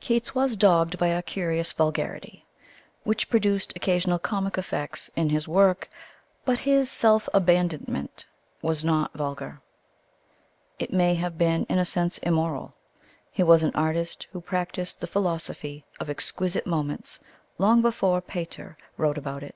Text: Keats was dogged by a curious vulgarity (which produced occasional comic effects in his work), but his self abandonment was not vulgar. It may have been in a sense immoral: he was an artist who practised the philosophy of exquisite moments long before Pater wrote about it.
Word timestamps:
Keats 0.00 0.34
was 0.34 0.54
dogged 0.54 0.98
by 0.98 1.06
a 1.06 1.22
curious 1.22 1.72
vulgarity 1.72 2.44
(which 3.04 3.30
produced 3.30 3.72
occasional 3.74 4.18
comic 4.18 4.58
effects 4.58 5.10
in 5.16 5.30
his 5.30 5.48
work), 5.48 5.88
but 6.44 6.58
his 6.68 6.90
self 6.90 7.26
abandonment 7.32 8.26
was 8.60 8.84
not 8.84 9.14
vulgar. 9.14 9.62
It 10.78 10.92
may 10.92 11.14
have 11.14 11.38
been 11.38 11.64
in 11.70 11.78
a 11.78 11.86
sense 11.86 12.18
immoral: 12.18 12.74
he 13.30 13.42
was 13.42 13.62
an 13.62 13.72
artist 13.74 14.26
who 14.32 14.42
practised 14.42 15.00
the 15.00 15.06
philosophy 15.06 15.86
of 15.98 16.10
exquisite 16.10 16.66
moments 16.66 17.18
long 17.56 17.80
before 17.80 18.20
Pater 18.20 18.76
wrote 18.98 19.16
about 19.16 19.42
it. 19.42 19.54